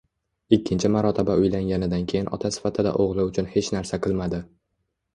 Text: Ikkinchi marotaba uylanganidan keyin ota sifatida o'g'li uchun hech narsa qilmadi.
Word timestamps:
Ikkinchi 0.55 0.89
marotaba 0.95 1.35
uylanganidan 1.43 2.09
keyin 2.13 2.33
ota 2.39 2.53
sifatida 2.57 2.97
o'g'li 3.07 3.31
uchun 3.31 3.55
hech 3.55 3.73
narsa 3.79 4.05
qilmadi. 4.09 4.45